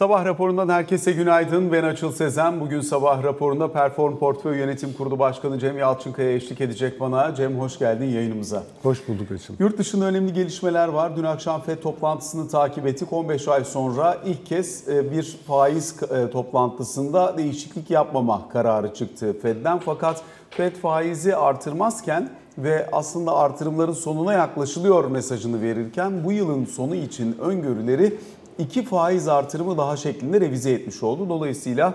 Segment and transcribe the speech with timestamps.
[0.00, 1.72] Sabah raporundan herkese günaydın.
[1.72, 2.60] Ben Açıl Sezen.
[2.60, 7.34] Bugün sabah raporunda Perform Portföy Yönetim Kurulu Başkanı Cem Yalçınkaya eşlik edecek bana.
[7.34, 8.62] Cem hoş geldin yayınımıza.
[8.82, 9.54] Hoş bulduk Açıl.
[9.58, 11.16] Yurt dışında önemli gelişmeler var.
[11.16, 13.12] Dün akşam FED toplantısını takip ettik.
[13.12, 19.78] 15 ay sonra ilk kez e, bir faiz e, toplantısında değişiklik yapmama kararı çıktı FED'den.
[19.78, 27.36] Fakat FED faizi artırmazken ve aslında artırımların sonuna yaklaşılıyor mesajını verirken bu yılın sonu için
[27.40, 28.14] öngörüleri
[28.60, 31.28] iki faiz artırımı daha şeklinde revize etmiş oldu.
[31.28, 31.94] Dolayısıyla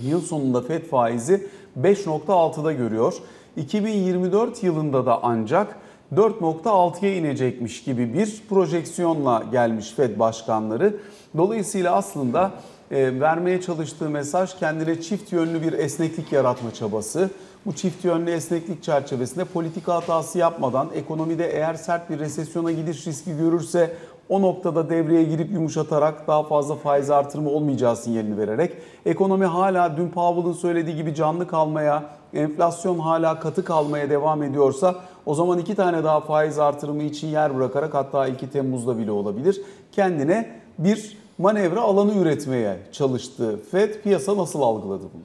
[0.00, 1.46] yıl sonunda FED faizi
[1.82, 3.14] 5.6'da görüyor.
[3.56, 5.76] 2024 yılında da ancak
[6.14, 10.96] 4.6'ya inecekmiş gibi bir projeksiyonla gelmiş Fed başkanları.
[11.36, 12.50] Dolayısıyla aslında
[12.90, 17.30] e, vermeye çalıştığı mesaj kendine çift yönlü bir esneklik yaratma çabası.
[17.66, 23.36] Bu çift yönlü esneklik çerçevesinde politika hatası yapmadan ekonomide eğer sert bir resesyona gidiş riski
[23.36, 23.96] görürse
[24.28, 28.72] o noktada devreye girip yumuşatarak daha fazla faiz artırımı olmayacağı sinyalini vererek
[29.06, 34.94] ekonomi hala dün Powell'ın söylediği gibi canlı kalmaya, enflasyon hala katı kalmaya devam ediyorsa
[35.26, 39.60] o zaman iki tane daha faiz artırımı için yer bırakarak hatta 2 Temmuz'da bile olabilir
[39.92, 43.60] kendine bir manevra alanı üretmeye çalıştı.
[43.70, 45.22] Fed piyasa nasıl algıladı bunu?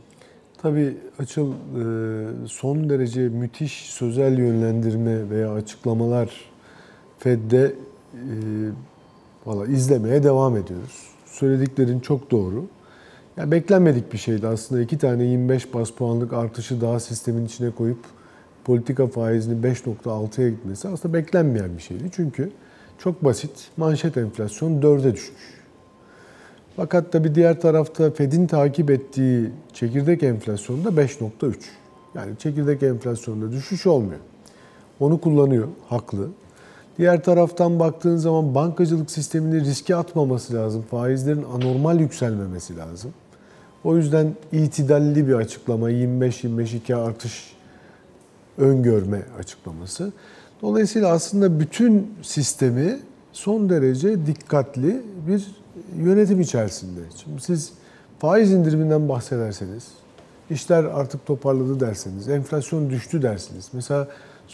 [0.61, 6.30] Tabii Açıl e, son derece müthiş sözel yönlendirme veya açıklamalar
[7.20, 7.75] Fed'de
[8.14, 8.25] e,
[9.45, 11.08] Valla izlemeye devam ediyoruz.
[11.25, 12.66] Söylediklerin çok doğru.
[13.38, 14.81] Ya beklenmedik bir şeydi aslında.
[14.81, 17.99] iki tane 25 bas puanlık artışı daha sistemin içine koyup
[18.66, 22.03] politika faizini 5.6'ya gitmesi aslında beklenmeyen bir şeydi.
[22.16, 22.52] Çünkü
[22.97, 25.64] çok basit manşet enflasyon 4'e düşmüş.
[26.75, 31.55] Fakat tabi diğer tarafta Fed'in takip ettiği çekirdek enflasyonda 5.3.
[32.16, 34.19] Yani çekirdek enflasyonda düşüş olmuyor.
[34.99, 36.30] Onu kullanıyor, haklı.
[36.97, 40.86] Diğer taraftan baktığın zaman bankacılık sistemini riske atmaması lazım.
[40.91, 43.13] Faizlerin anormal yükselmemesi lazım.
[43.83, 47.53] O yüzden itidalli bir açıklama, 25-22 artış
[48.58, 50.11] öngörme açıklaması.
[50.61, 52.99] Dolayısıyla aslında bütün sistemi
[53.31, 55.48] son derece dikkatli bir
[55.98, 56.99] yönetim içerisinde.
[57.23, 57.73] Şimdi siz
[58.20, 59.87] faiz indiriminden bahsederseniz,
[60.49, 63.70] işler artık toparladı derseniz, enflasyon düştü dersiniz.
[63.73, 64.08] Mesela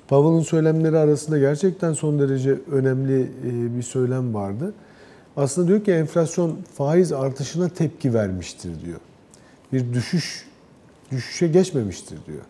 [0.07, 4.73] Powell'ın söylemleri arasında gerçekten son derece önemli e, bir söylem vardı.
[5.37, 8.99] Aslında diyor ki enflasyon faiz artışına tepki vermiştir diyor.
[9.73, 10.45] Bir düşüş
[11.11, 12.41] düşüşe geçmemiştir diyor.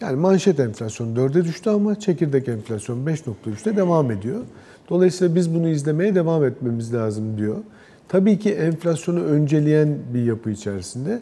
[0.00, 4.40] Yani manşet enflasyon 4'e düştü ama çekirdek enflasyon 5.3'te devam ediyor.
[4.90, 7.56] Dolayısıyla biz bunu izlemeye devam etmemiz lazım diyor.
[8.08, 11.20] Tabii ki enflasyonu önceleyen bir yapı içerisinde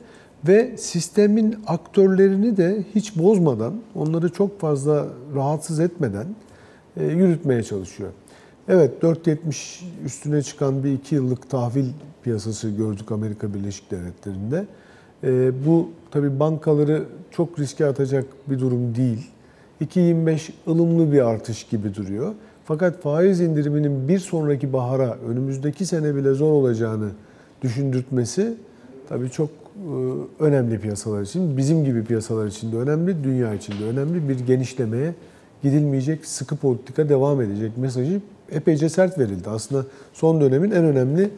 [0.49, 6.27] ve sistemin aktörlerini de hiç bozmadan, onları çok fazla rahatsız etmeden
[6.97, 8.11] e, yürütmeye çalışıyor.
[8.69, 11.87] Evet 4.70 üstüne çıkan bir iki yıllık tahvil
[12.23, 14.67] piyasası gördük Amerika Birleşik Devletleri'nde.
[15.25, 19.27] E, bu tabi bankaları çok riske atacak bir durum değil.
[19.81, 22.35] 2.25 ılımlı bir artış gibi duruyor.
[22.65, 27.09] Fakat faiz indiriminin bir sonraki bahara, önümüzdeki sene bile zor olacağını
[27.63, 28.55] düşündürtmesi
[29.09, 29.66] tabii çok
[30.41, 35.15] önemli piyasalar için, bizim gibi piyasalar için de önemli, dünya için de önemli bir genişlemeye
[35.63, 38.21] gidilmeyecek, sıkı politika devam edecek mesajı
[38.53, 39.51] epeyce sert verildi.
[39.51, 41.31] Aslında son dönemin en önemli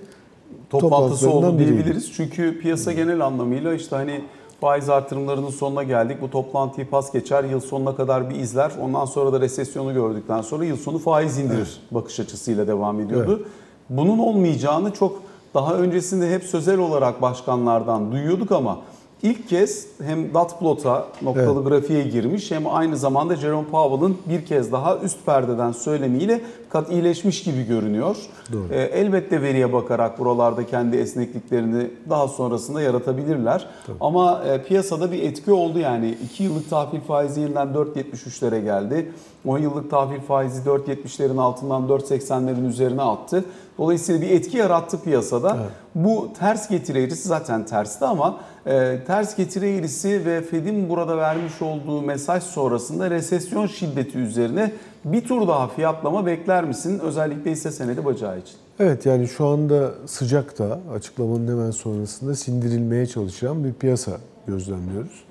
[0.71, 2.13] toplantısı oldu diyebiliriz.
[2.13, 4.21] Çünkü piyasa genel anlamıyla işte hani
[4.61, 6.17] faiz artırımlarının sonuna geldik.
[6.21, 8.73] Bu toplantıyı pas geçer, yıl sonuna kadar bir izler.
[8.83, 11.81] Ondan sonra da resesyonu gördükten sonra yıl sonu faiz indirir evet.
[11.91, 13.37] bakış açısıyla devam ediyordu.
[13.39, 13.49] Evet.
[13.91, 15.23] Bunun olmayacağını çok
[15.55, 18.79] daha öncesinde hep sözel olarak başkanlardan duyuyorduk ama
[19.23, 21.69] ilk kez hem Datplot'a noktalı evet.
[21.69, 27.43] grafiğe girmiş hem aynı zamanda Jerome Powell'ın bir kez daha üst perdeden söylemiyle kat iyileşmiş
[27.43, 28.17] gibi görünüyor.
[28.53, 28.67] Doğru.
[28.71, 33.67] E, elbette veriye bakarak buralarda kendi esnekliklerini daha sonrasında yaratabilirler.
[33.87, 33.97] Tabii.
[34.01, 39.13] Ama e, piyasada bir etki oldu yani 2 yıllık tahvil faizi yeniden 4.73'lere geldi.
[39.47, 43.45] 10 yıllık tahvil faizi 4.70'lerin altından 4.80'lerin üzerine attı.
[43.79, 45.57] Dolayısıyla bir etki yarattı piyasada.
[45.61, 45.71] Evet.
[45.95, 51.63] Bu ters getiri eğrisi zaten tersti ama e, ters getiri eğrisi ve Fed'in burada vermiş
[51.63, 54.73] olduğu mesaj sonrasında resesyon şiddeti üzerine
[55.13, 56.99] bir tur daha fiyatlama bekler misin?
[56.99, 58.57] Özellikle hisse senedi bacağı için.
[58.81, 64.13] Evet yani şu anda sıcakta açıklamanın hemen sonrasında sindirilmeye çalışan bir piyasa
[64.47, 65.25] gözlemliyoruz.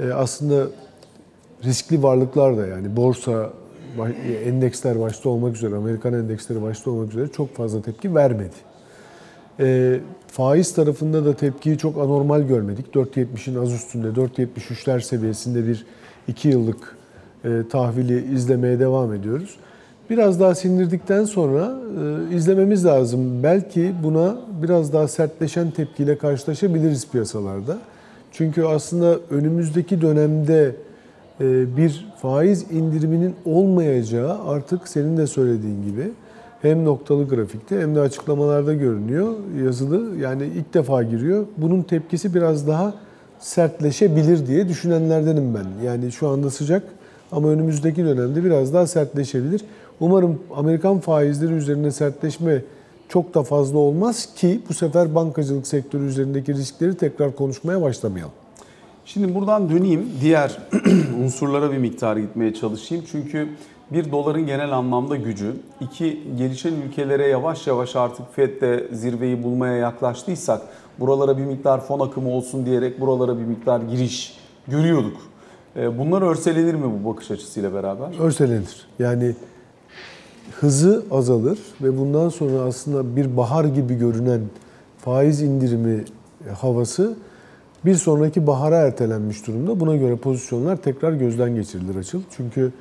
[0.00, 0.66] Ee, aslında
[1.64, 3.50] riskli varlıklar da yani borsa,
[4.44, 8.54] endeksler başta olmak üzere, Amerikan endeksleri başta olmak üzere çok fazla tepki vermedi.
[9.60, 12.94] E, faiz tarafında da tepkiyi çok anormal görmedik.
[12.94, 15.86] 4.70'in az üstünde, 4.73'ler seviyesinde bir
[16.28, 16.97] 2 yıllık
[17.70, 19.56] tahvili izlemeye devam ediyoruz.
[20.10, 21.78] biraz daha sindirdikten sonra
[22.30, 23.42] e, izlememiz lazım.
[23.42, 27.78] Belki buna biraz daha sertleşen tepkiyle karşılaşabiliriz piyasalarda.
[28.32, 30.76] Çünkü aslında önümüzdeki dönemde
[31.40, 36.10] e, bir faiz indiriminin olmayacağı artık senin de söylediğin gibi
[36.62, 39.34] hem noktalı grafikte hem de açıklamalarda görünüyor
[39.64, 40.18] yazılı.
[40.18, 41.46] Yani ilk defa giriyor.
[41.56, 42.94] Bunun tepkisi biraz daha
[43.38, 45.86] sertleşebilir diye düşünenlerdenim ben.
[45.86, 46.82] Yani şu anda sıcak
[47.32, 49.64] ama önümüzdeki dönemde biraz daha sertleşebilir.
[50.00, 52.62] Umarım Amerikan faizleri üzerinde sertleşme
[53.08, 58.32] çok da fazla olmaz ki bu sefer bankacılık sektörü üzerindeki riskleri tekrar konuşmaya başlamayalım.
[59.04, 60.10] Şimdi buradan döneyim.
[60.20, 60.58] Diğer
[61.24, 63.04] unsurlara bir miktar gitmeye çalışayım.
[63.10, 63.48] Çünkü
[63.90, 70.62] bir doların genel anlamda gücü, iki gelişen ülkelere yavaş yavaş artık FED'de zirveyi bulmaya yaklaştıysak
[71.00, 74.38] buralara bir miktar fon akımı olsun diyerek buralara bir miktar giriş
[74.68, 75.16] görüyorduk.
[75.76, 78.18] E, bunlar örselenir mi bu bakış açısıyla beraber?
[78.20, 78.86] Örselenir.
[78.98, 79.34] Yani
[80.60, 84.40] hızı azalır ve bundan sonra aslında bir bahar gibi görünen
[84.98, 86.04] faiz indirimi
[86.60, 87.16] havası
[87.84, 89.80] bir sonraki bahara ertelenmiş durumda.
[89.80, 92.20] Buna göre pozisyonlar tekrar gözden geçirilir açıl.
[92.36, 92.72] Çünkü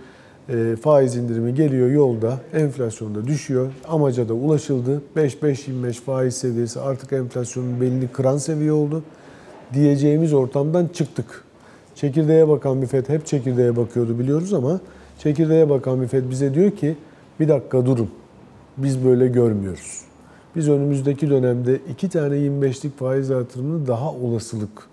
[0.50, 3.72] e, faiz indirimi geliyor yolda, enflasyon da düşüyor.
[3.88, 5.02] Amaca da ulaşıldı.
[5.16, 9.04] 5-5-25 faiz seviyesi artık enflasyonun belini kıran seviye oldu.
[9.74, 11.44] Diyeceğimiz ortamdan çıktık.
[11.98, 14.80] Çekirdeğe bakan FED hep çekirdeğe bakıyordu biliyoruz ama
[15.20, 16.96] çekirdeğe bakan FED bize diyor ki
[17.40, 18.10] bir dakika durun.
[18.78, 20.02] Biz böyle görmüyoruz.
[20.56, 24.88] Biz önümüzdeki dönemde iki tane 25'lik faiz artırımını daha olasılık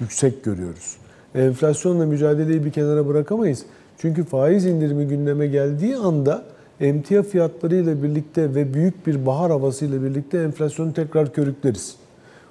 [0.00, 0.96] yüksek görüyoruz.
[1.34, 3.64] Enflasyonla mücadeleyi bir kenara bırakamayız.
[3.98, 6.44] Çünkü faiz indirimi gündeme geldiği anda
[6.80, 11.96] emtia fiyatlarıyla birlikte ve büyük bir bahar havasıyla birlikte enflasyonu tekrar körükleriz.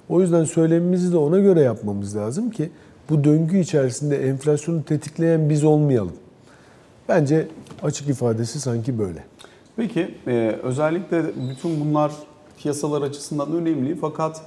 [0.08, 2.70] O yüzden söylemimizi de ona göre yapmamız lazım ki
[3.10, 6.16] bu döngü içerisinde enflasyonu tetikleyen biz olmayalım.
[7.08, 7.48] Bence
[7.82, 9.24] açık ifadesi sanki böyle.
[9.76, 12.12] Peki e, özellikle bütün bunlar
[12.58, 14.42] piyasalar açısından önemli fakat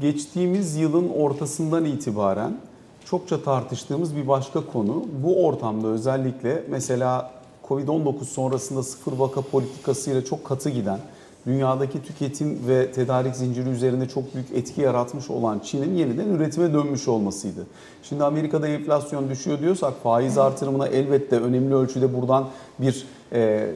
[0.00, 2.56] geçtiğimiz yılın ortasından itibaren
[3.04, 5.04] çokça tartıştığımız bir başka konu.
[5.22, 7.30] Bu ortamda özellikle mesela
[7.68, 10.98] Covid-19 sonrasında sıfır vaka politikasıyla çok katı giden,
[11.46, 17.08] dünyadaki tüketim ve tedarik zinciri üzerinde çok büyük etki yaratmış olan Çin'in yeniden üretime dönmüş
[17.08, 17.66] olmasıydı.
[18.02, 22.48] Şimdi Amerika'da enflasyon düşüyor diyorsak faiz artırımına elbette önemli ölçüde buradan
[22.78, 23.70] bir e,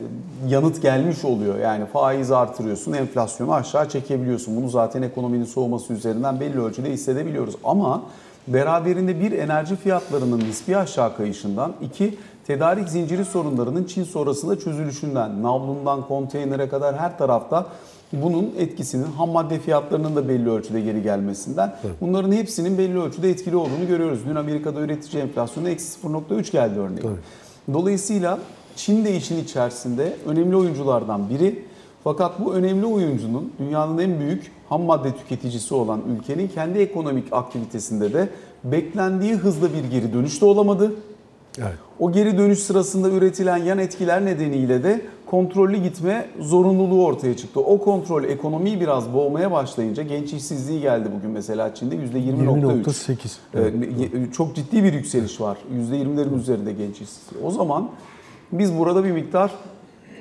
[0.48, 1.58] yanıt gelmiş oluyor.
[1.58, 4.56] Yani faiz artırıyorsun, enflasyonu aşağı çekebiliyorsun.
[4.56, 7.54] Bunu zaten ekonominin soğuması üzerinden belli ölçüde hissedebiliyoruz.
[7.64, 8.02] Ama
[8.48, 16.06] beraberinde bir enerji fiyatlarının nispi aşağı kayışından, iki tedarik zinciri sorunlarının Çin sonrasında çözülüşünden, navlundan
[16.06, 17.66] konteynere kadar her tarafta
[18.12, 21.96] bunun etkisinin ham madde fiyatlarının da belli ölçüde geri gelmesinden evet.
[22.00, 24.20] bunların hepsinin belli ölçüde etkili olduğunu görüyoruz.
[24.28, 27.08] Dün Amerika'da üretici enflasyonu eksi 0.3 geldi örneğin.
[27.08, 27.18] Evet.
[27.72, 28.38] Dolayısıyla
[28.76, 31.64] Çin de işin içerisinde önemli oyunculardan biri.
[32.04, 38.12] Fakat bu önemli oyuncunun dünyanın en büyük ham madde tüketicisi olan ülkenin kendi ekonomik aktivitesinde
[38.12, 38.28] de
[38.64, 40.92] beklendiği hızla bir geri dönüş de olamadı.
[41.58, 41.78] Evet.
[41.98, 47.60] O geri dönüş sırasında üretilen yan etkiler nedeniyle de kontrollü gitme zorunluluğu ortaya çıktı.
[47.60, 52.84] O kontrol ekonomiyi biraz boğmaya başlayınca genç işsizliği geldi bugün mesela Çin'de %20.3.
[52.84, 53.36] 20.8.
[53.54, 54.34] Evet.
[54.34, 55.58] Çok ciddi bir yükseliş var.
[55.90, 57.44] %20'lerin üzerinde genç işsizliği.
[57.44, 57.90] O zaman
[58.52, 59.50] biz burada bir miktar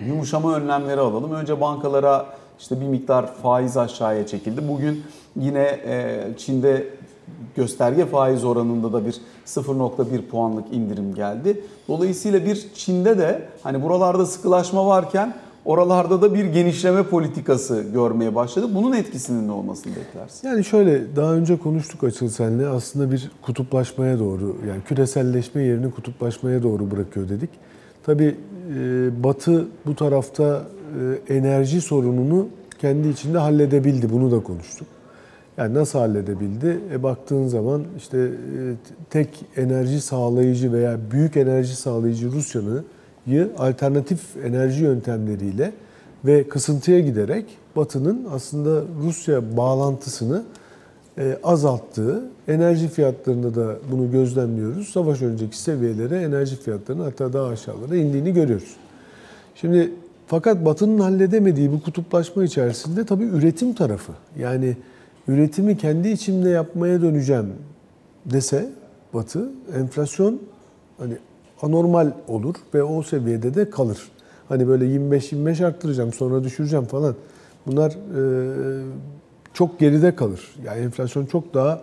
[0.07, 1.31] yumuşama önlemleri alalım.
[1.31, 2.25] Önce bankalara
[2.59, 4.67] işte bir miktar faiz aşağıya çekildi.
[4.67, 5.03] Bugün
[5.35, 6.87] yine e, Çin'de
[7.55, 11.61] gösterge faiz oranında da bir 0.1 puanlık indirim geldi.
[11.87, 15.33] Dolayısıyla bir Çin'de de hani buralarda sıkılaşma varken
[15.65, 18.69] oralarda da bir genişleme politikası görmeye başladı.
[18.75, 20.47] Bunun etkisinin ne olmasını beklersin?
[20.47, 26.63] Yani şöyle daha önce konuştuk Açıl senle aslında bir kutuplaşmaya doğru yani küreselleşme yerini kutuplaşmaya
[26.63, 27.49] doğru bırakıyor dedik.
[28.05, 28.35] Tabii
[28.75, 30.63] e, Batı bu tarafta
[31.29, 32.47] e, enerji sorununu
[32.81, 34.13] kendi içinde halledebildi.
[34.13, 34.87] Bunu da konuştuk.
[35.57, 36.79] Yani nasıl halledebildi?
[36.91, 38.31] E baktığın zaman işte e,
[39.09, 42.85] tek enerji sağlayıcı veya büyük enerji sağlayıcı Rusya'nın
[43.57, 45.73] alternatif enerji yöntemleriyle
[46.25, 47.45] ve kısıntıya giderek
[47.75, 50.43] Batı'nın aslında Rusya bağlantısını
[51.17, 54.89] e, azalttığı, enerji fiyatlarında da bunu gözlemliyoruz.
[54.89, 58.75] Savaş önceki seviyelere enerji fiyatlarının hatta daha aşağılara indiğini görüyoruz.
[59.55, 59.91] Şimdi
[60.27, 64.11] fakat Batı'nın halledemediği bu kutuplaşma içerisinde tabii üretim tarafı.
[64.39, 64.77] Yani
[65.27, 67.53] üretimi kendi içimde yapmaya döneceğim
[68.25, 68.69] dese
[69.13, 70.41] Batı, enflasyon
[70.97, 71.13] hani
[71.61, 73.97] anormal olur ve o seviyede de kalır.
[74.49, 77.15] Hani böyle 25-25 arttıracağım sonra düşüreceğim falan.
[77.67, 78.83] Bunlar e,
[79.53, 80.55] çok geride kalır.
[80.65, 81.81] Yani enflasyon çok daha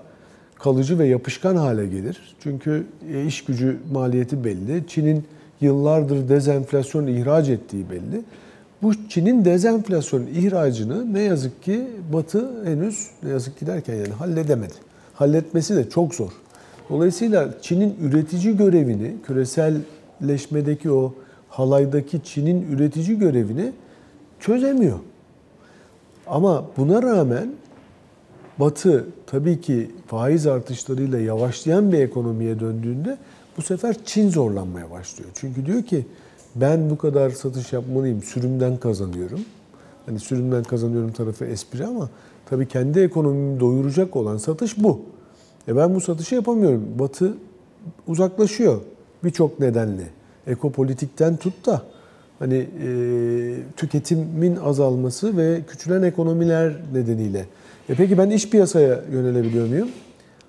[0.55, 2.37] kalıcı ve yapışkan hale gelir.
[2.43, 4.85] Çünkü e, iş gücü maliyeti belli.
[4.87, 5.25] Çin'in
[5.61, 8.25] yıllardır dezenflasyon ihraç ettiği belli.
[8.83, 14.75] Bu Çin'in dezenflasyon ihracını ne yazık ki Batı henüz ne yazık ki derken yani halledemedi.
[15.15, 16.31] Halletmesi de çok zor.
[16.91, 21.15] Dolayısıyla Çin'in üretici görevini, küreselleşmedeki o
[21.49, 23.73] halaydaki Çin'in üretici görevini
[24.41, 24.99] çözemiyor.
[26.27, 27.53] Ama buna rağmen
[28.59, 33.19] Batı tabii ki faiz artışlarıyla yavaşlayan bir ekonomiye döndüğünde
[33.57, 35.31] bu sefer Çin zorlanmaya başlıyor.
[35.35, 36.07] Çünkü diyor ki
[36.57, 39.41] ben bu kadar satış yapmalıyım, sürümden kazanıyorum.
[40.07, 42.09] Hani sürümden kazanıyorum tarafı espri ama
[42.47, 45.01] tabii kendi ekonomimi doyuracak olan satış bu.
[45.69, 46.85] E ben bu satışı yapamıyorum.
[46.99, 47.35] Batı
[48.07, 48.81] uzaklaşıyor
[49.25, 50.09] birçok nedenle.
[50.47, 51.83] Ekopolitikten tut da
[52.39, 52.89] hani e,
[53.77, 57.47] tüketimin azalması ve küçülen ekonomiler nedeniyle.
[57.89, 59.89] E peki ben iş piyasaya yönelebiliyor muyum?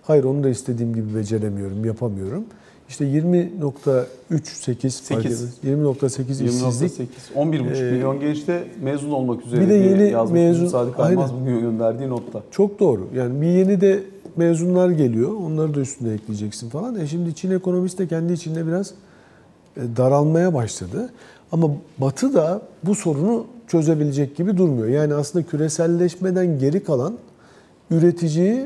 [0.03, 2.43] Hayır onu da istediğim gibi beceremiyorum, yapamıyorum.
[2.89, 5.41] İşte 20.38 fark Sekiz.
[5.63, 5.83] edin.
[5.83, 6.91] 20.8 işsizlik.
[7.35, 7.35] 20.8.
[7.35, 11.33] 11,5 Ee, milyon genç de mezun olmak üzere bir de yeni yazmış mezun- Sadık Almaz
[11.41, 12.43] bugün gönderdiği notta.
[12.51, 13.07] Çok doğru.
[13.15, 14.03] Yani bir yeni de
[14.35, 15.33] mezunlar geliyor.
[15.33, 16.99] Onları da üstüne ekleyeceksin falan.
[16.99, 18.91] E şimdi Çin ekonomisi de kendi içinde biraz
[19.77, 21.09] e, daralmaya başladı.
[21.51, 21.67] Ama
[21.97, 24.87] Batı da bu sorunu çözebilecek gibi durmuyor.
[24.87, 27.13] Yani aslında küreselleşmeden geri kalan
[27.91, 28.65] üreticiyi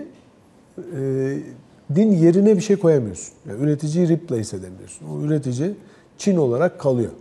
[1.95, 3.33] din yerine bir şey koyamıyorsun.
[3.49, 5.07] Yani üreticiyi replace edemiyorsun.
[5.07, 5.75] O üretici
[6.17, 7.11] Çin olarak kalıyor.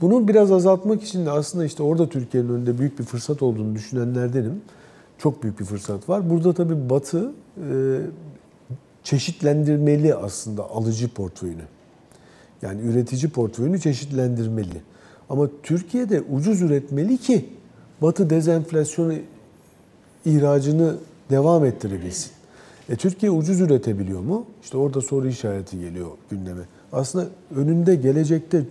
[0.00, 4.62] Bunu biraz azaltmak için de aslında işte orada Türkiye'nin önünde büyük bir fırsat olduğunu düşünenlerdenim.
[5.18, 6.30] Çok büyük bir fırsat var.
[6.30, 7.98] Burada tabii Batı e,
[9.04, 11.62] çeşitlendirmeli aslında alıcı portföyünü.
[12.62, 14.82] Yani üretici portföyünü çeşitlendirmeli.
[15.30, 17.48] Ama Türkiye'de ucuz üretmeli ki
[18.02, 19.14] Batı dezenflasyonu
[20.24, 20.96] ihracını
[21.30, 22.30] devam ettirebilsin.
[22.88, 24.44] E, Türkiye ucuz üretebiliyor mu?
[24.62, 26.62] İşte orada soru işareti geliyor gündeme.
[26.92, 27.26] Aslında
[27.56, 28.64] önünde gelecekte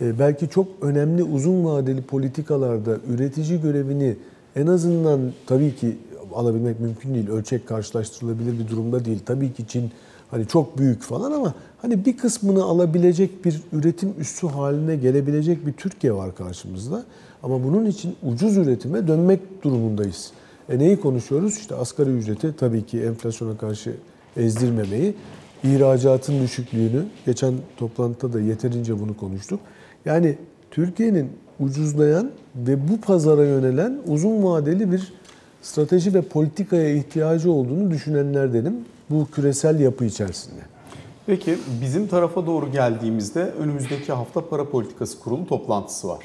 [0.00, 4.16] e, belki çok önemli uzun vadeli politikalarda üretici görevini
[4.56, 5.96] en azından tabii ki
[6.34, 7.28] alabilmek mümkün değil.
[7.28, 9.20] Ölçek karşılaştırılabilir bir durumda değil.
[9.26, 9.90] Tabii ki Çin
[10.30, 15.72] hani çok büyük falan ama hani bir kısmını alabilecek bir üretim üssü haline gelebilecek bir
[15.72, 17.04] Türkiye var karşımızda.
[17.42, 20.32] Ama bunun için ucuz üretime dönmek durumundayız.
[20.72, 21.58] E neyi konuşuyoruz?
[21.58, 23.94] İşte asgari ücreti tabii ki enflasyona karşı
[24.36, 25.14] ezdirmemeyi,
[25.64, 29.60] ihracatın düşüklüğünü, geçen toplantıda da yeterince bunu konuştuk.
[30.04, 30.38] Yani
[30.70, 35.12] Türkiye'nin ucuzlayan ve bu pazara yönelen uzun vadeli bir
[35.62, 38.76] strateji ve politikaya ihtiyacı olduğunu düşünenlerdenim
[39.10, 40.60] bu küresel yapı içerisinde.
[41.26, 46.24] Peki bizim tarafa doğru geldiğimizde önümüzdeki hafta para politikası kurulu toplantısı var.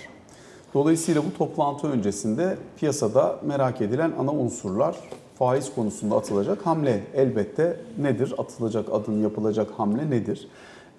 [0.78, 4.96] Dolayısıyla bu toplantı öncesinde piyasada merak edilen ana unsurlar
[5.40, 8.34] faiz konusunda atılacak hamle elbette nedir?
[8.38, 10.48] Atılacak adım yapılacak hamle nedir?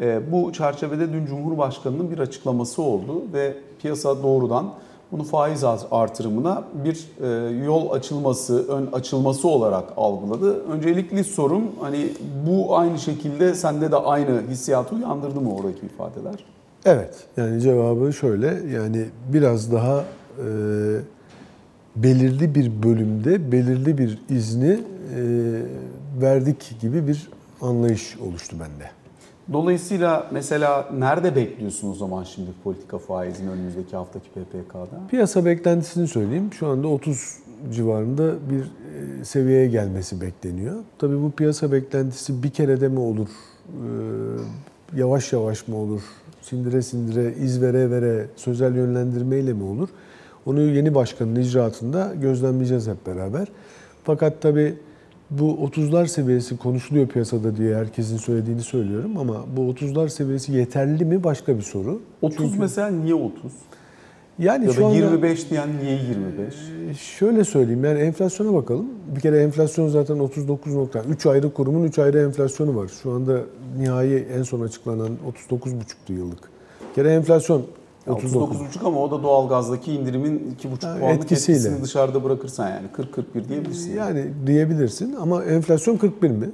[0.00, 4.70] Ee, bu çerçevede dün Cumhurbaşkanı'nın bir açıklaması oldu ve piyasa doğrudan
[5.12, 10.64] bunu faiz artırımına bir e, yol açılması, ön açılması olarak algıladı.
[10.64, 12.08] Öncelikli sorum hani
[12.46, 16.57] bu aynı şekilde sende de aynı hissiyatı uyandırdı mı oradaki ifadeler?
[16.84, 17.14] Evet.
[17.36, 18.46] Yani cevabı şöyle.
[18.46, 20.04] Yani biraz daha
[20.38, 20.46] e,
[21.96, 24.80] belirli bir bölümde belirli bir izni e,
[26.20, 27.28] verdik gibi bir
[27.60, 28.90] anlayış oluştu bende.
[29.52, 35.08] Dolayısıyla mesela nerede bekliyorsun o zaman şimdi politika faizini önümüzdeki haftaki PPK'da?
[35.10, 36.50] Piyasa beklentisini söyleyeyim.
[36.52, 37.36] Şu anda 30
[37.72, 40.74] civarında bir e, seviyeye gelmesi bekleniyor.
[40.98, 43.28] Tabii bu piyasa beklentisi bir kerede mi olur,
[43.68, 43.80] e,
[44.96, 46.02] yavaş yavaş mı olur,
[46.48, 49.88] sindire sindire, iz vere vere, sözel yönlendirmeyle mi olur?
[50.46, 53.48] Onu yeni başkanın icraatında gözlemleyeceğiz hep beraber.
[54.04, 54.74] Fakat tabii
[55.30, 61.24] bu 30'lar seviyesi konuşuluyor piyasada diye herkesin söylediğini söylüyorum ama bu 30'lar seviyesi yeterli mi
[61.24, 62.00] başka bir soru.
[62.22, 63.52] 30 Çünkü- mesela niye 30?
[64.38, 66.54] Yani Ya şu da anda 25 diyen niye 25?
[67.00, 68.86] şöyle söyleyeyim yani enflasyona bakalım.
[69.16, 72.90] Bir kere enflasyon zaten 39.3 ayrı kurumun 3 ayrı enflasyonu var.
[73.02, 73.40] Şu anda
[73.78, 75.08] nihai en son açıklanan
[75.50, 76.38] 39.5'tu yıllık.
[76.90, 77.62] Bir kere enflasyon
[78.06, 78.56] 39.
[78.56, 81.58] 39,5 ama o da doğalgazdaki indirimin 2,5 Ha, puanlık etkisiyle.
[81.58, 82.86] etkisini dışarıda bırakırsan yani
[83.36, 83.96] 40-41 diyebilirsin.
[83.96, 86.50] Yani diyebilirsin ama enflasyon 41 mi?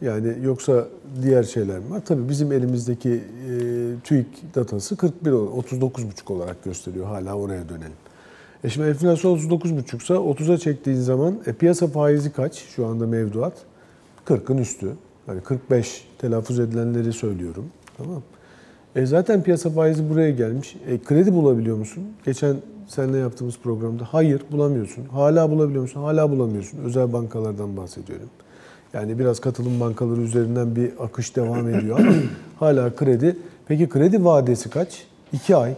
[0.00, 0.88] Yani yoksa
[1.22, 2.02] diğer şeyler mi var?
[2.06, 3.54] Tabii bizim elimizdeki e,
[4.04, 7.06] TÜİK datası 41, ol- 39,5 olarak gösteriyor.
[7.06, 7.92] Hala oraya dönelim.
[8.64, 13.52] E şimdi enflasyon 39,5 ise 30'a çektiğin zaman e, piyasa faizi kaç şu anda mevduat?
[14.26, 14.92] 40'ın üstü.
[15.26, 17.64] Hani 45 telaffuz edilenleri söylüyorum.
[17.96, 18.22] Tamam.
[18.96, 20.76] E zaten piyasa faizi buraya gelmiş.
[20.88, 22.04] E kredi bulabiliyor musun?
[22.24, 22.56] Geçen
[22.88, 25.04] seninle yaptığımız programda hayır bulamıyorsun.
[25.04, 26.00] Hala bulabiliyor musun?
[26.00, 26.78] Hala bulamıyorsun.
[26.84, 28.28] Özel bankalardan bahsediyorum.
[28.94, 32.12] Yani biraz katılım bankaları üzerinden bir akış devam ediyor ama
[32.58, 33.36] hala kredi
[33.68, 35.06] Peki kredi vadesi kaç?
[35.32, 35.74] 2 ay.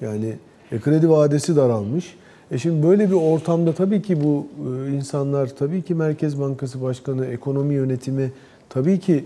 [0.00, 0.36] Yani
[0.72, 2.16] e, kredi vadesi daralmış.
[2.50, 7.26] E şimdi böyle bir ortamda tabii ki bu e, insanlar, tabii ki Merkez Bankası Başkanı,
[7.26, 8.32] ekonomi yönetimi,
[8.68, 9.24] tabii ki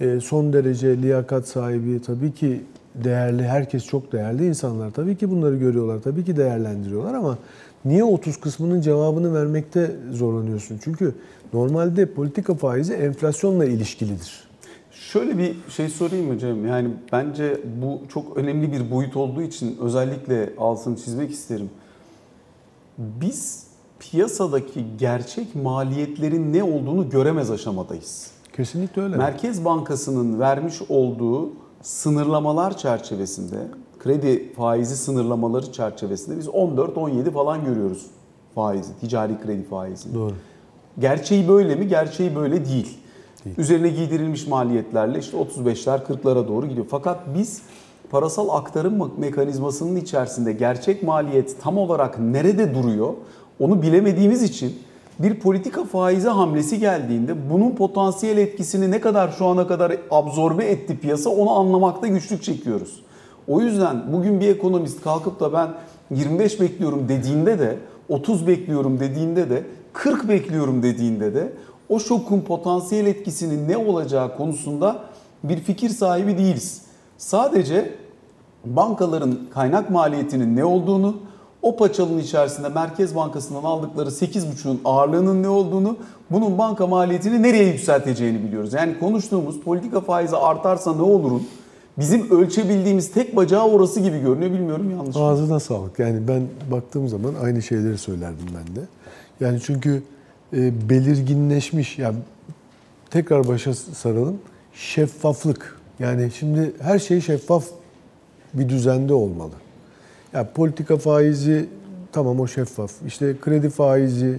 [0.00, 2.60] e, son derece liyakat sahibi, tabii ki
[2.94, 4.90] değerli, herkes çok değerli insanlar.
[4.90, 7.38] Tabii ki bunları görüyorlar, tabii ki değerlendiriyorlar ama
[7.84, 10.78] niye 30 kısmının cevabını vermekte zorlanıyorsun?
[10.84, 11.14] Çünkü
[11.52, 14.44] normalde politika faizi enflasyonla ilişkilidir.
[14.90, 16.66] Şöyle bir şey sorayım Cem?
[16.66, 21.70] Yani bence bu çok önemli bir boyut olduğu için özellikle altını çizmek isterim.
[22.98, 23.66] Biz
[23.98, 28.30] piyasadaki gerçek maliyetlerin ne olduğunu göremez aşamadayız.
[28.56, 29.16] Kesinlikle öyle.
[29.16, 31.50] Merkez Bankası'nın vermiş olduğu
[31.82, 33.56] sınırlamalar çerçevesinde,
[33.98, 38.06] kredi faizi sınırlamaları çerçevesinde biz 14-17 falan görüyoruz
[38.54, 40.14] faizi, ticari kredi faizini.
[40.14, 40.34] Doğru.
[40.98, 41.88] Gerçeği böyle mi?
[41.88, 42.98] Gerçeği böyle değil.
[43.44, 43.56] değil.
[43.58, 46.86] Üzerine giydirilmiş maliyetlerle işte 35'ler 40'lara doğru gidiyor.
[46.90, 47.62] Fakat biz
[48.10, 53.14] parasal aktarım mekanizmasının içerisinde gerçek maliyet tam olarak nerede duruyor
[53.60, 54.78] onu bilemediğimiz için
[55.18, 60.98] bir politika faizi hamlesi geldiğinde bunun potansiyel etkisini ne kadar şu ana kadar absorbe etti
[60.98, 63.02] piyasa onu anlamakta güçlük çekiyoruz.
[63.48, 65.68] O yüzden bugün bir ekonomist kalkıp da ben
[66.10, 71.52] 25 bekliyorum dediğinde de 30 bekliyorum dediğinde de 40 bekliyorum dediğinde de
[71.88, 74.98] o şokun potansiyel etkisinin ne olacağı konusunda
[75.44, 76.82] bir fikir sahibi değiliz.
[77.18, 77.94] Sadece
[78.64, 81.16] bankaların kaynak maliyetinin ne olduğunu,
[81.62, 85.96] o paçalın içerisinde Merkez Bankası'ndan aldıkları 8,5'un ağırlığının ne olduğunu,
[86.30, 88.72] bunun banka maliyetini nereye yükselteceğini biliyoruz.
[88.72, 91.42] Yani konuştuğumuz politika faizi artarsa ne olurun
[91.98, 94.52] bizim ölçebildiğimiz tek bacağı orası gibi görünüyor.
[94.52, 95.22] Bilmiyorum yanlış mı?
[95.22, 95.98] Ağzına sağlık.
[95.98, 98.80] Yani ben baktığım zaman aynı şeyleri söylerdim ben de.
[99.40, 100.02] Yani çünkü
[100.56, 102.16] e, belirginleşmiş, yani
[103.10, 104.38] tekrar başa saralım,
[104.74, 105.80] şeffaflık.
[105.98, 107.64] Yani şimdi her şey şeffaf
[108.54, 109.52] bir düzende olmalı.
[110.32, 111.66] Ya politika faizi
[112.12, 112.92] tamam o şeffaf.
[113.06, 114.38] İşte kredi faizi,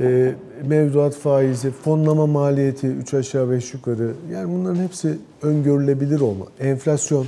[0.00, 0.34] e,
[0.66, 4.12] mevduat faizi, fonlama maliyeti 3 aşağı 5 yukarı.
[4.32, 6.44] Yani bunların hepsi öngörülebilir olma.
[6.60, 7.26] Enflasyon.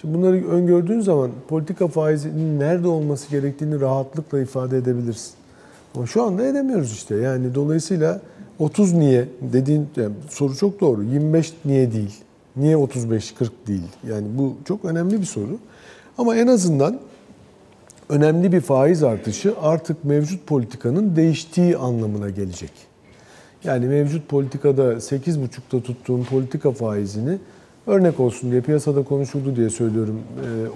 [0.00, 5.32] Şimdi bunları öngördüğün zaman politika faizinin nerede olması gerektiğini rahatlıkla ifade edebilirsin.
[5.94, 7.16] Ama şu anda edemiyoruz işte.
[7.16, 8.20] Yani dolayısıyla
[8.58, 11.02] 30 niye dediğin yani soru çok doğru.
[11.02, 12.14] 25 niye değil?
[12.56, 13.88] Niye 35 40 değil?
[14.08, 15.58] Yani bu çok önemli bir soru.
[16.18, 16.98] Ama en azından
[18.08, 22.72] önemli bir faiz artışı artık mevcut politikanın değiştiği anlamına gelecek.
[23.64, 27.38] Yani mevcut politikada 8,5'ta tuttuğum politika faizini
[27.86, 30.20] örnek olsun diye piyasada konuşuldu diye söylüyorum.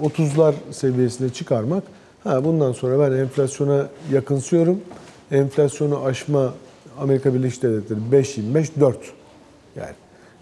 [0.03, 1.83] 30'lar seviyesine çıkarmak.
[2.25, 4.81] Ha bundan sonra ben enflasyona yakınsıyorum.
[5.31, 6.55] Enflasyonu aşma
[7.01, 8.99] Amerika Birleşik Devletleri 5.25 4.
[9.77, 9.95] Yani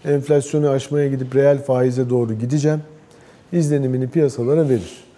[0.05, 2.81] enflasyonu aşmaya gidip reel faize doğru gideceğim.
[3.51, 5.08] İzlenimini piyasalara verir.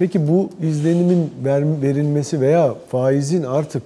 [0.00, 1.30] Peki bu izlenimin
[1.82, 3.82] verilmesi veya faizin artık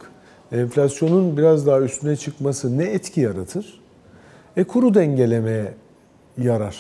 [0.53, 3.81] enflasyonun biraz daha üstüne çıkması ne etki yaratır?
[4.57, 5.75] E kuru dengelemeye
[6.39, 6.77] yarar.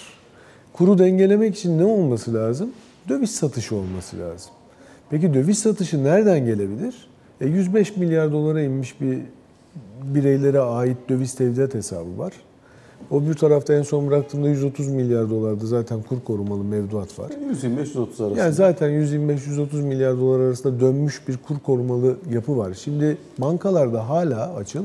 [0.72, 2.70] Kuru dengelemek için ne olması lazım?
[3.08, 4.50] Döviz satışı olması lazım.
[5.10, 7.08] Peki döviz satışı nereden gelebilir?
[7.40, 9.18] E 105 milyar dolara inmiş bir
[10.02, 12.32] bireylere ait döviz tevdiat hesabı var.
[13.10, 17.30] O bir tarafta en son bıraktığımda 130 milyar dolardı zaten kur korumalı mevduat var.
[17.30, 18.38] 125-130 arasında.
[18.38, 22.74] Yani zaten 125-130 milyar dolar arasında dönmüş bir kur korumalı yapı var.
[22.74, 24.82] Şimdi bankalarda hala açıl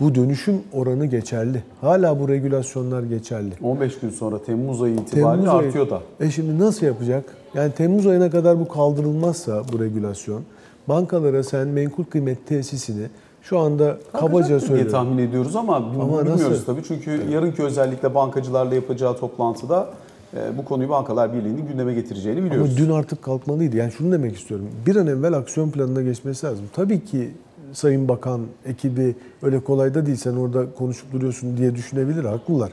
[0.00, 1.62] bu dönüşüm oranı geçerli.
[1.80, 3.54] Hala bu regülasyonlar geçerli.
[3.62, 6.00] 15 gün sonra Temmuz ayı itibariyle Temmuz artıyor da.
[6.20, 7.24] E şimdi nasıl yapacak?
[7.54, 10.42] Yani Temmuz ayına kadar bu kaldırılmazsa bu regülasyon
[10.88, 13.06] bankalara sen menkul kıymet tesisini
[13.44, 14.76] şu anda kabaca söylüyorum.
[14.76, 16.64] diye tahmin ediyoruz ama, ama bilmiyoruz nasıl?
[16.64, 16.82] tabii.
[16.88, 17.30] Çünkü evet.
[17.30, 19.88] yarınki özellikle bankacılarla yapacağı toplantıda
[20.36, 22.70] e, bu konuyu Bankalar Birliği'nin gündeme getireceğini biliyoruz.
[22.70, 23.76] Ama dün artık kalkmalıydı.
[23.76, 24.66] Yani şunu demek istiyorum.
[24.86, 26.64] Bir an evvel aksiyon planına geçmesi lazım.
[26.72, 27.30] Tabii ki
[27.72, 30.16] Sayın Bakan ekibi öyle kolay da değil.
[30.16, 32.24] Sen orada konuşup duruyorsun diye düşünebilir.
[32.24, 32.72] Haklılar.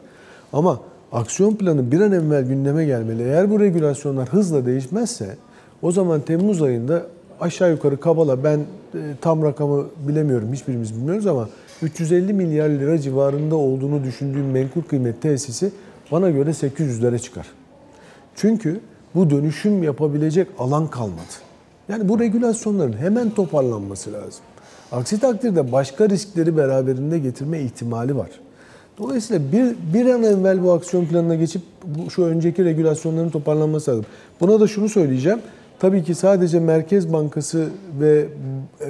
[0.54, 0.80] Ama
[1.12, 3.24] aksiyon planı bir an evvel gündeme gelmeli.
[3.24, 5.38] Eğer bu regülasyonlar hızla değişmezse
[5.82, 7.04] o zaman Temmuz ayında
[7.42, 11.50] aşağı yukarı kabala ben e, tam rakamı bilemiyorum hiçbirimiz bilmiyoruz ama
[11.82, 15.72] 350 milyar lira civarında olduğunu düşündüğüm menkul kıymet tesisi
[16.12, 17.48] bana göre 800'lere çıkar.
[18.36, 18.80] Çünkü
[19.16, 21.34] bu dönüşüm yapabilecek alan kalmadı.
[21.90, 24.44] Yani bu regülasyonların hemen toparlanması lazım.
[24.92, 28.30] Aksi takdirde başka riskleri beraberinde getirme ihtimali var.
[28.98, 34.06] Dolayısıyla bir, bir an evvel bu aksiyon planına geçip bu, şu önceki regülasyonların toparlanması lazım.
[34.42, 35.40] Buna da şunu söyleyeceğim.
[35.82, 38.28] Tabii ki sadece Merkez Bankası ve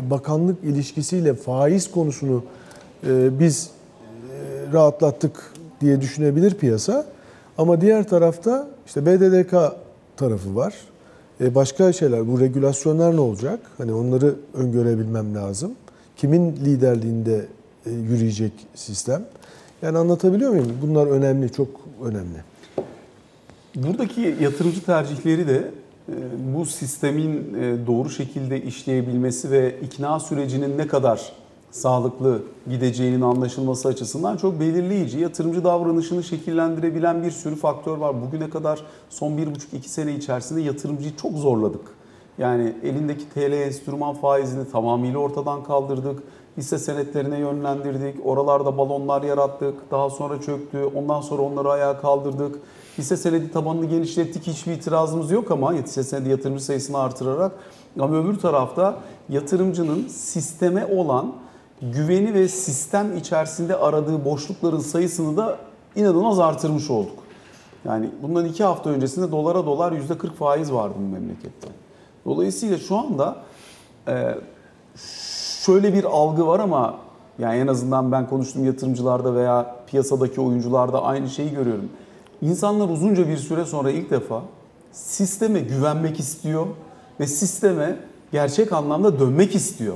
[0.01, 2.43] bakanlık ilişkisiyle faiz konusunu
[3.07, 7.05] e, biz e, rahatlattık diye düşünebilir piyasa.
[7.57, 9.51] Ama diğer tarafta işte BDDK
[10.17, 10.73] tarafı var.
[11.41, 13.59] E başka şeyler, bu regülasyonlar ne olacak?
[13.77, 15.71] Hani onları öngörebilmem lazım.
[16.17, 17.45] Kimin liderliğinde
[17.85, 19.25] e, yürüyecek sistem?
[19.81, 20.77] Yani anlatabiliyor muyum?
[20.81, 21.67] Bunlar önemli, çok
[22.03, 22.43] önemli.
[23.75, 25.80] Buradaki yatırımcı tercihleri de e,
[26.55, 31.31] bu sistemin e, doğru şekilde işleyebilmesi ve ikna sürecinin ne kadar
[31.71, 35.19] sağlıklı gideceğinin anlaşılması açısından çok belirleyici.
[35.19, 38.21] Yatırımcı davranışını şekillendirebilen bir sürü faktör var.
[38.21, 41.81] Bugüne kadar son 1,5-2 sene içerisinde yatırımcıyı çok zorladık.
[42.37, 46.23] Yani elindeki TL enstrüman faizini tamamıyla ortadan kaldırdık.
[46.57, 48.25] Hisse senetlerine yönlendirdik.
[48.25, 49.91] Oralarda balonlar yarattık.
[49.91, 50.83] Daha sonra çöktü.
[50.95, 52.55] Ondan sonra onları ayağa kaldırdık.
[52.97, 54.47] Hisse senedi tabanını genişlettik.
[54.47, 57.51] Hiçbir itirazımız yok ama hisse senedi yatırımcı sayısını artırarak.
[57.99, 58.99] Ama öbür tarafta
[59.29, 61.33] yatırımcının sisteme olan
[61.81, 65.57] güveni ve sistem içerisinde aradığı boşlukların sayısını da
[65.95, 67.19] inanılmaz artırmış olduk.
[67.85, 71.67] Yani bundan iki hafta öncesinde dolara dolar %40 faiz vardı bu memlekette.
[72.25, 73.35] Dolayısıyla şu anda
[74.07, 74.35] e,
[75.65, 76.95] şöyle bir algı var ama
[77.39, 81.89] yani en azından ben konuştuğum yatırımcılarda veya piyasadaki oyuncularda aynı şeyi görüyorum.
[82.41, 84.43] İnsanlar uzunca bir süre sonra ilk defa
[84.91, 86.67] sisteme güvenmek istiyor
[87.19, 87.95] ve sisteme
[88.31, 89.95] gerçek anlamda dönmek istiyor.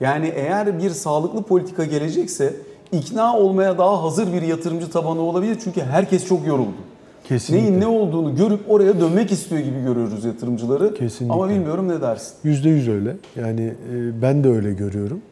[0.00, 2.56] Yani eğer bir sağlıklı politika gelecekse
[2.92, 5.58] ikna olmaya daha hazır bir yatırımcı tabanı olabilir.
[5.64, 6.76] Çünkü herkes çok yoruldu.
[7.24, 7.66] Kesinlikle.
[7.66, 10.94] Neyin ne olduğunu görüp oraya dönmek istiyor gibi görüyoruz yatırımcıları.
[10.94, 11.34] Kesinlikle.
[11.34, 12.34] Ama bilmiyorum ne dersin?
[12.44, 13.16] Yüzde yüz öyle.
[13.36, 15.22] Yani e, ben de öyle görüyorum.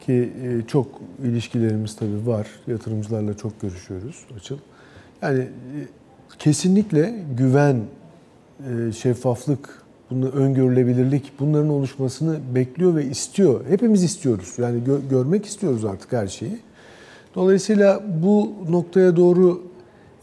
[0.00, 0.86] Ki e, çok
[1.24, 2.46] ilişkilerimiz tabii var.
[2.66, 4.56] Yatırımcılarla çok görüşüyoruz Açıl.
[5.22, 5.48] Yani e,
[6.38, 7.76] kesinlikle güven,
[8.60, 13.60] e, şeffaflık, bunu öngörülebilirlik bunların oluşmasını bekliyor ve istiyor.
[13.68, 14.54] Hepimiz istiyoruz.
[14.58, 16.58] Yani gö- görmek istiyoruz artık her şeyi.
[17.34, 19.62] Dolayısıyla bu noktaya doğru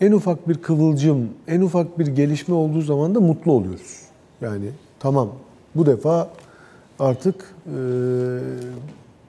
[0.02, 4.00] en ufak bir kıvılcım, en ufak bir gelişme olduğu zaman da mutlu oluyoruz.
[4.42, 4.66] Yani
[5.00, 5.30] tamam
[5.76, 6.30] bu defa
[7.00, 7.78] artık e,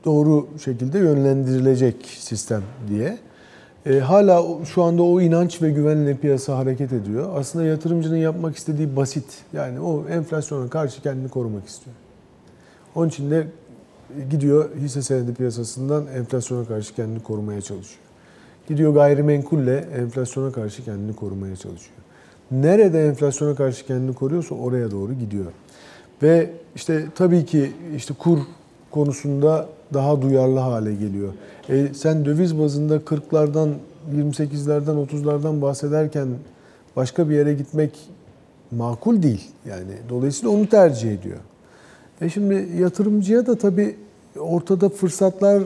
[0.05, 3.19] doğru şekilde yönlendirilecek sistem diye.
[3.87, 7.31] E, hala şu anda o inanç ve güvenle piyasa hareket ediyor.
[7.37, 9.25] Aslında yatırımcının yapmak istediği basit.
[9.53, 11.97] Yani o enflasyona karşı kendini korumak istiyor.
[12.95, 13.47] Onun için de
[14.31, 18.03] gidiyor hisse senedi piyasasından enflasyona karşı kendini korumaya çalışıyor.
[18.69, 21.99] Gidiyor gayrimenkulle enflasyona karşı kendini korumaya çalışıyor.
[22.51, 25.53] Nerede enflasyona karşı kendini koruyorsa oraya doğru gidiyor.
[26.23, 28.39] Ve işte tabii ki işte kur
[29.01, 31.33] konusunda daha duyarlı hale geliyor.
[31.69, 33.69] E, sen döviz bazında 40'lardan,
[34.17, 36.29] 28'lerden, 30'lardan bahsederken
[36.97, 37.99] başka bir yere gitmek
[38.71, 39.45] makul değil.
[39.69, 41.39] Yani dolayısıyla onu tercih ediyor.
[42.21, 43.97] E şimdi yatırımcıya da tabii
[44.39, 45.63] ortada fırsatlar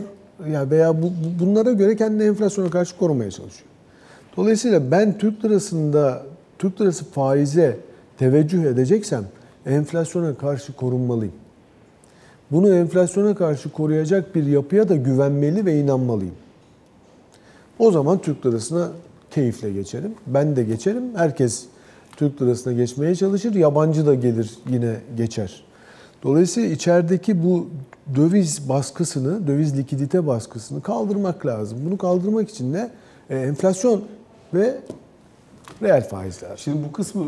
[0.53, 3.69] ya veya bu, bu- bunlara göre kendini enflasyona karşı korumaya çalışıyor.
[4.37, 6.23] Dolayısıyla ben Türk lirasında
[6.59, 7.77] Türk lirası faize
[8.19, 9.25] teveccüh edeceksem
[9.67, 11.35] enflasyona karşı korunmalıyım.
[12.51, 16.35] Bunu enflasyona karşı koruyacak bir yapıya da güvenmeli ve inanmalıyım.
[17.79, 18.89] O zaman Türk lirasına
[19.31, 20.15] keyifle geçerim.
[20.27, 21.03] Ben de geçerim.
[21.17, 21.65] Herkes
[22.17, 23.55] Türk lirasına geçmeye çalışır.
[23.55, 25.65] Yabancı da gelir yine geçer.
[26.23, 27.67] Dolayısıyla içerideki bu
[28.17, 31.79] döviz baskısını, döviz likidite baskısını kaldırmak lazım.
[31.87, 32.91] Bunu kaldırmak için de
[33.31, 34.03] e, enflasyon
[34.55, 34.77] ve
[35.83, 36.59] reel faiz lazım.
[36.59, 37.25] Şimdi bu kısmı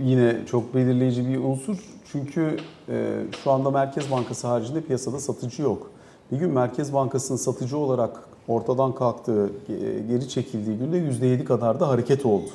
[0.00, 1.76] yine çok belirleyici bir unsur.
[2.12, 2.56] Çünkü
[2.88, 5.90] e, şu anda Merkez Bankası haricinde piyasada satıcı yok.
[6.32, 11.88] Bir gün Merkez Bankası'nın satıcı olarak ortadan kalktığı, e, geri çekildiği günde %7 kadar da
[11.88, 12.48] hareket oldu.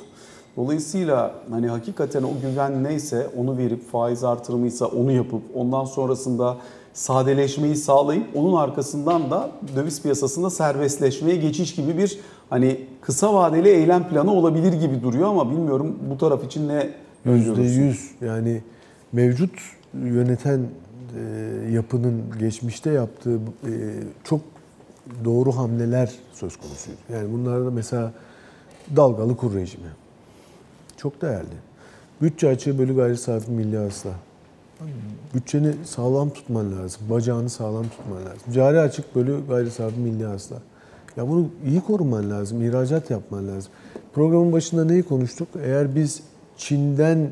[0.56, 6.56] Dolayısıyla hani hakikaten o güven neyse onu verip faiz artırımıysa onu yapıp ondan sonrasında
[6.92, 12.18] sadeleşmeyi sağlayıp onun arkasından da döviz piyasasında serbestleşmeye geçiş gibi bir
[12.50, 16.90] hani kısa vadeli eylem planı olabilir gibi duruyor ama bilmiyorum bu taraf için ne
[17.24, 17.82] Yüzde öngörürsün?
[17.82, 18.62] yüz yani
[19.12, 19.58] mevcut
[19.94, 23.72] yöneten e, yapının geçmişte yaptığı e,
[24.24, 24.40] çok
[25.24, 26.98] doğru hamleler söz konusuydu.
[27.12, 28.12] Yani bunlarda mesela
[28.96, 29.88] dalgalı kur rejimi
[30.96, 31.56] çok değerli.
[32.22, 34.12] Bütçe açığı bölü gayri safi milli hasıla.
[35.34, 37.00] Bütçeni sağlam tutman lazım.
[37.10, 38.52] Bacağını sağlam tutman lazım.
[38.52, 40.58] Cari açık bölü gayri safi milli hasıla.
[41.16, 42.62] Ya bunu iyi koruman lazım.
[42.62, 43.72] ihracat yapman lazım.
[44.14, 45.48] Programın başında neyi konuştuk?
[45.64, 46.22] Eğer biz
[46.56, 47.28] Çin'den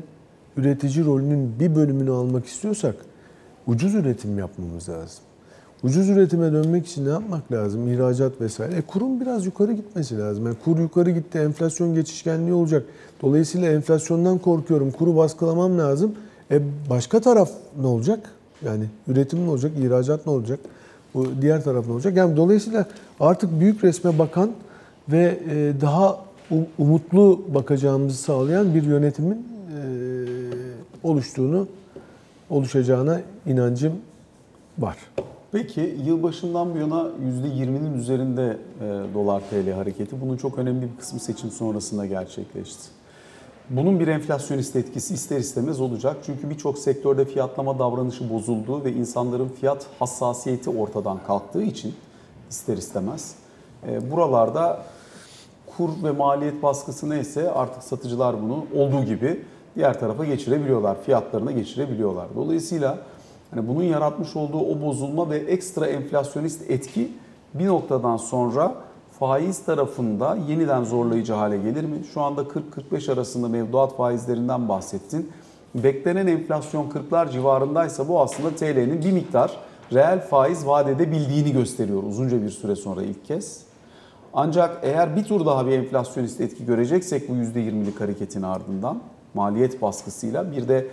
[0.57, 2.95] üretici rolünün bir bölümünü almak istiyorsak
[3.67, 5.23] ucuz üretim yapmamız lazım.
[5.83, 7.87] Ucuz üretime dönmek için ne yapmak lazım?
[7.93, 8.75] İhracat vesaire.
[8.75, 10.45] E, kurun biraz yukarı gitmesi lazım.
[10.45, 12.85] Yani kur yukarı gitti, enflasyon geçişkenliği olacak.
[13.21, 16.15] Dolayısıyla enflasyondan korkuyorum, kuru baskılamam lazım.
[16.51, 17.49] E başka taraf
[17.81, 18.19] ne olacak?
[18.65, 20.59] Yani üretim ne olacak, ihracat ne olacak?
[21.13, 22.17] Bu diğer taraf ne olacak?
[22.17, 22.85] Yani dolayısıyla
[23.19, 24.51] artık büyük resme bakan
[25.09, 26.19] ve e, daha
[26.51, 29.79] um- umutlu bakacağımızı sağlayan bir yönetimin e,
[31.03, 31.67] oluştuğunu,
[32.49, 33.93] oluşacağına inancım
[34.79, 34.97] var.
[35.51, 37.09] Peki yılbaşından bu yana
[37.45, 40.21] %20'nin üzerinde e, dolar TL hareketi.
[40.21, 43.02] Bunun çok önemli bir kısmı seçim sonrasında gerçekleşti.
[43.69, 46.17] Bunun bir enflasyonist etkisi ister istemez olacak.
[46.25, 51.95] Çünkü birçok sektörde fiyatlama davranışı bozuldu ve insanların fiyat hassasiyeti ortadan kalktığı için
[52.49, 53.35] ister istemez
[53.87, 54.83] e, buralarda
[55.77, 59.43] kur ve maliyet baskısı neyse artık satıcılar bunu olduğu gibi
[59.75, 61.03] diğer tarafa geçirebiliyorlar.
[61.05, 62.27] Fiyatlarına geçirebiliyorlar.
[62.35, 62.97] Dolayısıyla
[63.51, 67.11] hani bunun yaratmış olduğu o bozulma ve ekstra enflasyonist etki
[67.53, 68.75] bir noktadan sonra
[69.19, 71.97] faiz tarafında yeniden zorlayıcı hale gelir mi?
[72.13, 75.31] Şu anda 40-45 arasında mevduat faizlerinden bahsettin.
[75.75, 79.57] Beklenen enflasyon 40'lar civarındaysa bu aslında TL'nin bir miktar
[79.93, 83.63] reel faiz vaat edebildiğini gösteriyor uzunca bir süre sonra ilk kez.
[84.33, 89.01] Ancak eğer bir tur daha bir enflasyonist etki göreceksek bu %20'lik hareketin ardından
[89.33, 90.87] maliyet baskısıyla bir de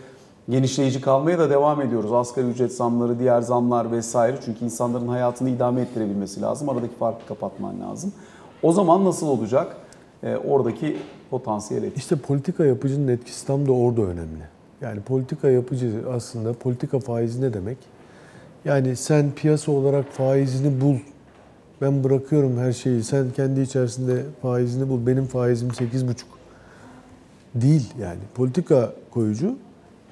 [0.49, 2.13] genişleyici kalmaya da devam ediyoruz.
[2.13, 4.37] Asgari ücret zamları, diğer zamlar vesaire.
[4.45, 6.69] Çünkü insanların hayatını idame ettirebilmesi lazım.
[6.69, 8.13] Aradaki farkı kapatman lazım.
[8.63, 9.77] O zaman nasıl olacak?
[10.23, 10.97] Ee, oradaki
[11.31, 11.99] potansiyel etki.
[11.99, 14.45] İşte politika yapıcının etkisi tam da orada önemli.
[14.81, 17.79] Yani politika yapıcı aslında politika faizi ne demek?
[18.65, 20.97] Yani sen piyasa olarak faizini bul.
[21.81, 23.03] Ben bırakıyorum her şeyi.
[23.03, 25.07] Sen kendi içerisinde faizini bul.
[25.07, 26.15] Benim faizim 8,5.
[27.55, 28.21] Değil yani.
[28.35, 29.57] Politika koyucu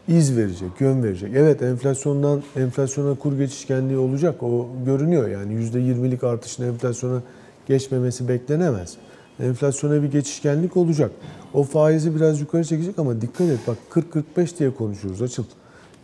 [0.08, 1.32] iz verecek, yön verecek.
[1.36, 4.42] Evet enflasyondan enflasyona kur geçişkenliği olacak.
[4.42, 7.22] O görünüyor yani %20'lik artışın enflasyona
[7.66, 8.96] geçmemesi beklenemez.
[9.40, 11.10] Enflasyona bir geçişkenlik olacak.
[11.54, 13.76] O faizi biraz yukarı çekecek ama dikkat et bak
[14.36, 15.44] 40-45 diye konuşuyoruz açıl.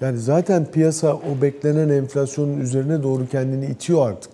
[0.01, 4.31] Yani zaten piyasa o beklenen enflasyonun üzerine doğru kendini itiyor artık.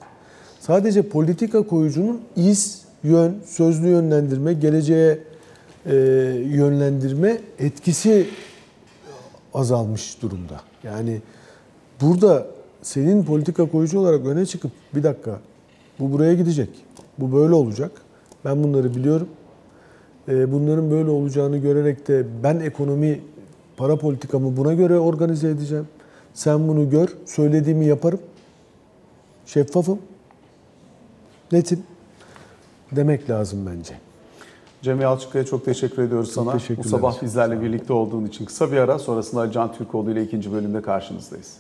[0.60, 5.18] Sadece politika koyucunun iz, yön, sözlü yönlendirme, geleceğe
[5.86, 5.94] e,
[6.46, 8.26] yönlendirme etkisi
[9.54, 10.60] azalmış durumda.
[10.82, 11.20] Yani
[12.00, 12.46] burada
[12.82, 15.40] senin politika koyucu olarak öne çıkıp bir dakika
[15.98, 16.68] bu buraya gidecek,
[17.18, 17.92] bu böyle olacak.
[18.44, 19.28] Ben bunları biliyorum.
[20.28, 23.20] E, bunların böyle olacağını görerek de ben ekonomi,
[23.76, 25.88] para politikamı buna göre organize edeceğim.
[26.34, 28.20] Sen bunu gör, söylediğimi yaparım.
[29.46, 29.98] Şeffafım,
[31.52, 31.82] netim
[32.92, 34.09] demek lazım bence.
[34.82, 36.46] Cem Yalçıkaya çok teşekkür ediyoruz sana.
[36.46, 36.90] Bu teşekkürler.
[36.90, 41.56] sabah bizlerle birlikte olduğun için kısa bir ara sonrasında Can Türkoğlu ile ikinci bölümde karşınızdayız.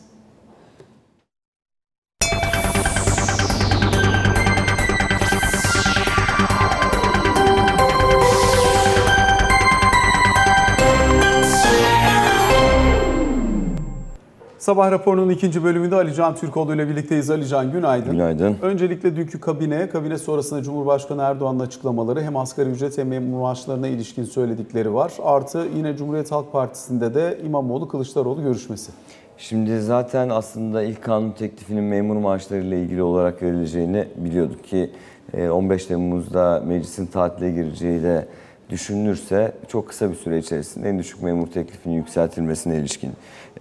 [14.60, 17.30] Sabah raporunun ikinci bölümünde Ali Can Türkoğlu ile birlikteyiz.
[17.30, 18.12] Ali Can günaydın.
[18.12, 18.56] Günaydın.
[18.62, 24.24] Öncelikle dünkü kabine, kabine sonrasında Cumhurbaşkanı Erdoğan'ın açıklamaları hem asgari ücret hem memur maaşlarına ilişkin
[24.24, 25.12] söyledikleri var.
[25.24, 28.92] Artı yine Cumhuriyet Halk Partisi'nde de İmamoğlu Kılıçdaroğlu görüşmesi.
[29.38, 34.90] Şimdi zaten aslında ilk kanun teklifinin memur maaşları ile ilgili olarak verileceğini biliyorduk ki
[35.34, 38.28] e, 15 Temmuz'da meclisin tatile gireceği de
[38.70, 43.10] düşünülürse çok kısa bir süre içerisinde en düşük memur teklifinin yükseltilmesine ilişkin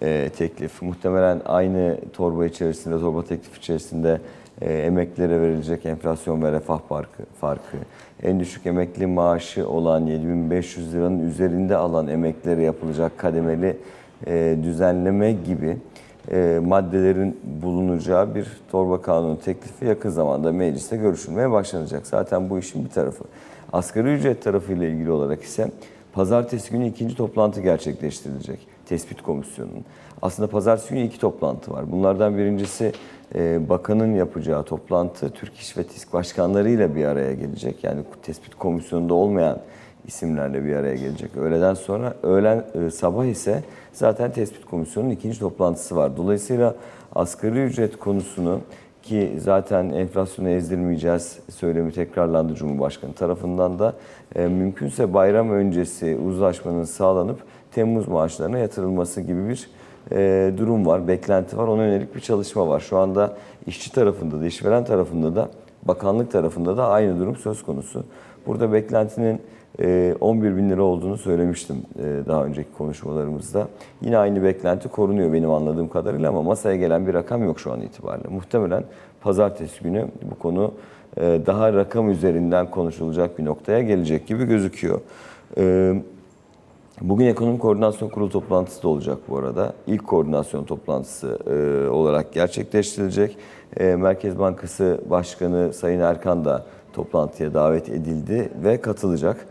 [0.01, 0.81] e, teklif.
[0.81, 4.21] Muhtemelen aynı torba içerisinde, torba teklif içerisinde
[4.61, 7.77] e, emeklilere verilecek enflasyon ve refah farkı, farkı,
[8.23, 13.77] en düşük emekli maaşı olan 7500 liranın üzerinde alan emeklilere yapılacak kademeli
[14.27, 15.77] e, düzenleme gibi
[16.31, 22.07] e, maddelerin bulunacağı bir torba kanunu teklifi yakın zamanda mecliste görüşülmeye başlanacak.
[22.07, 23.23] Zaten bu işin bir tarafı.
[23.73, 25.71] Asgari ücret tarafıyla ilgili olarak ise
[26.19, 29.85] pazartesi günü ikinci toplantı gerçekleştirilecek tespit komisyonunun.
[30.21, 31.91] Aslında pazartesi günü iki toplantı var.
[31.91, 32.93] Bunlardan birincisi
[33.35, 37.83] e, bakanın yapacağı toplantı Türk İş ve TİSK başkanlarıyla bir araya gelecek.
[37.83, 39.59] Yani tespit komisyonunda olmayan
[40.07, 41.37] isimlerle bir araya gelecek.
[41.37, 46.17] Öğleden sonra, öğlen e, sabah ise zaten tespit komisyonunun ikinci toplantısı var.
[46.17, 46.75] Dolayısıyla
[47.15, 48.59] asgari ücret konusunu
[49.03, 53.93] ki zaten enflasyona ezdirmeyeceğiz söylemi tekrarlandı Cumhurbaşkanı tarafından da
[54.35, 57.39] e, mümkünse bayram öncesi uzlaşmanın sağlanıp
[57.71, 59.69] Temmuz maaşlarına yatırılması gibi bir
[60.11, 61.67] e, durum var, beklenti var.
[61.67, 62.79] Ona yönelik bir çalışma var.
[62.79, 63.37] Şu anda
[63.67, 65.49] işçi tarafında da, işveren tarafında da,
[65.83, 68.03] bakanlık tarafında da aynı durum söz konusu.
[68.47, 69.41] Burada beklentinin
[70.21, 71.77] 11 bin lira olduğunu söylemiştim
[72.27, 73.67] daha önceki konuşmalarımızda.
[74.01, 77.81] Yine aynı beklenti korunuyor benim anladığım kadarıyla ama masaya gelen bir rakam yok şu an
[77.81, 78.27] itibariyle.
[78.29, 78.83] Muhtemelen
[79.21, 80.73] pazartesi günü bu konu
[81.19, 85.01] daha rakam üzerinden konuşulacak bir noktaya gelecek gibi gözüküyor.
[87.01, 89.73] Bugün Ekonomi Koordinasyon Kurulu toplantısı da olacak bu arada.
[89.87, 91.39] İlk koordinasyon toplantısı
[91.91, 93.37] olarak gerçekleştirilecek.
[93.79, 99.47] Merkez Bankası Başkanı Sayın Erkan da toplantıya davet edildi ve katılacak.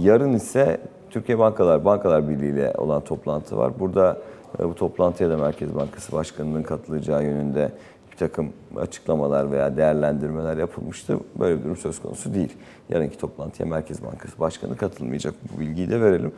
[0.00, 3.72] Yarın ise Türkiye Bankalar Bankalar Birliği ile olan toplantı var.
[3.80, 4.18] Burada
[4.60, 7.72] e, bu toplantıya da Merkez Bankası Başkanı'nın katılacağı yönünde
[8.12, 11.18] bir takım açıklamalar veya değerlendirmeler yapılmıştı.
[11.38, 12.52] Böyle bir durum söz konusu değil.
[12.88, 15.34] Yarınki toplantıya Merkez Bankası Başkanı katılmayacak.
[15.52, 16.32] Bu bilgiyi de verelim.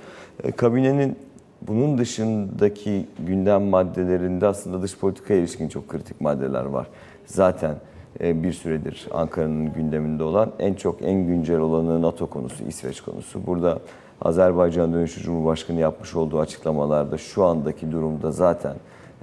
[0.44, 1.16] E, kabinenin
[1.62, 6.86] bunun dışındaki gündem maddelerinde aslında dış politikaya ilişkin çok kritik maddeler var.
[7.26, 7.74] Zaten
[8.20, 13.46] e, bir süredir Ankara'nın gündeminde olan en çok en güncel olanı NATO konusu, İsveç konusu.
[13.46, 13.78] Burada
[14.22, 18.74] Azerbaycan dönüşü Cumhurbaşkanı yapmış olduğu açıklamalarda şu andaki durumda zaten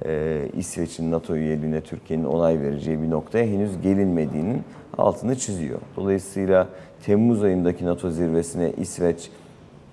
[0.06, 4.64] e, İsveç'in NATO üyeliğine Türkiye'nin onay vereceği bir noktaya henüz gelinmediğinin
[4.98, 5.80] altını çiziyor.
[5.98, 6.68] Dolayısıyla
[7.06, 9.30] Temmuz ayındaki NATO zirvesine İsveç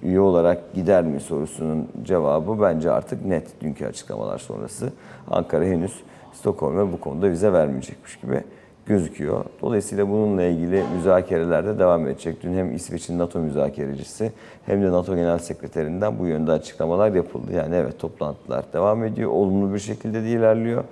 [0.03, 4.93] üye olarak gider mi sorusunun cevabı bence artık net dünkü açıklamalar sonrası.
[5.31, 8.45] Ankara henüz Stockholm'e bu konuda vize vermeyecekmiş gibi
[8.89, 9.45] gözüküyor.
[9.63, 12.43] Dolayısıyla bununla ilgili müzakereler de devam edecek.
[12.43, 14.33] Dün hem İsveç'in NATO müzakerecisi
[14.67, 17.53] hem de NATO Genel Sekreterinden bu yönde açıklamalar yapıldı.
[17.53, 19.31] Yani evet toplantılar devam ediyor.
[19.31, 20.85] Olumlu bir şekilde de ilerliyor.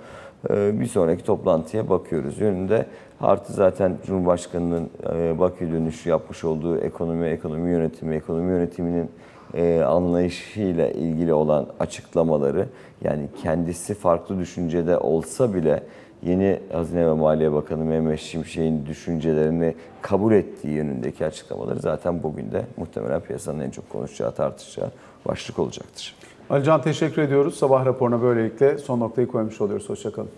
[0.49, 2.85] Ee, Bir sonraki toplantıya bakıyoruz yönünde.
[3.21, 9.09] Artı zaten Cumhurbaşkanı'nın e, Bakü dönüşü yapmış olduğu ekonomi, ekonomi yönetimi, ekonomi yönetiminin
[9.53, 12.65] e, anlayışıyla ilgili olan açıklamaları
[13.03, 15.83] yani kendisi farklı düşüncede olsa bile
[16.23, 22.65] yeni Hazine ve Maliye Bakanı Mehmet Şimşek'in düşüncelerini kabul ettiği yönündeki açıklamaları zaten bugün de
[22.77, 24.91] muhtemelen piyasanın en çok konuşacağı, tartışacağı
[25.25, 26.15] başlık olacaktır.
[26.49, 27.55] Alican teşekkür ediyoruz.
[27.55, 29.89] Sabah raporuna böylelikle son noktayı koymuş oluyoruz.
[29.89, 30.29] Hoşçakalın.